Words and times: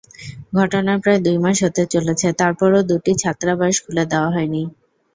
ঘটনার 0.57 0.97
প্রায় 1.03 1.19
দুই 1.25 1.37
মাস 1.43 1.57
হতে 1.65 1.83
চলেছে, 1.93 2.27
তারপরও 2.41 2.79
দুটি 2.89 3.11
ছাত্রাবাস 3.23 3.75
খুলে 3.83 4.03
দেওয়া 4.11 4.29
হয়নি। 4.35 4.63